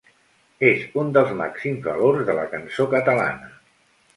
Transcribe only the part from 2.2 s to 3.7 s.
de la cançó catalana.